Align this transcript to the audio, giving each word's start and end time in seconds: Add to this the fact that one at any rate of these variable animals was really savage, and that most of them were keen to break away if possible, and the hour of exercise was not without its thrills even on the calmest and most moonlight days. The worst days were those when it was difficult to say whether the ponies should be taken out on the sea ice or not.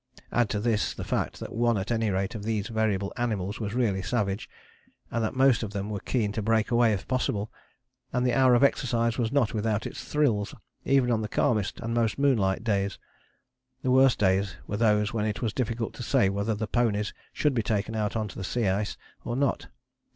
Add 0.31 0.49
to 0.49 0.59
this 0.59 0.95
the 0.95 1.03
fact 1.03 1.39
that 1.39 1.53
one 1.53 1.77
at 1.77 1.91
any 1.91 2.09
rate 2.09 2.33
of 2.33 2.41
these 2.41 2.69
variable 2.69 3.13
animals 3.17 3.59
was 3.59 3.75
really 3.75 4.01
savage, 4.01 4.49
and 5.11 5.23
that 5.23 5.35
most 5.35 5.61
of 5.61 5.73
them 5.73 5.91
were 5.91 5.99
keen 5.99 6.31
to 6.31 6.41
break 6.41 6.71
away 6.71 6.91
if 6.91 7.07
possible, 7.07 7.51
and 8.11 8.25
the 8.25 8.33
hour 8.33 8.55
of 8.55 8.63
exercise 8.63 9.19
was 9.19 9.31
not 9.31 9.53
without 9.53 9.85
its 9.85 10.03
thrills 10.03 10.55
even 10.85 11.11
on 11.11 11.21
the 11.21 11.27
calmest 11.29 11.79
and 11.81 11.93
most 11.93 12.17
moonlight 12.17 12.63
days. 12.63 12.97
The 13.83 13.91
worst 13.91 14.17
days 14.17 14.55
were 14.65 14.77
those 14.77 15.13
when 15.13 15.25
it 15.27 15.43
was 15.43 15.53
difficult 15.53 15.93
to 15.93 16.01
say 16.01 16.29
whether 16.29 16.55
the 16.55 16.65
ponies 16.65 17.13
should 17.31 17.53
be 17.53 17.61
taken 17.61 17.95
out 17.95 18.15
on 18.15 18.25
the 18.29 18.43
sea 18.43 18.69
ice 18.69 18.97
or 19.23 19.35
not. 19.35 19.67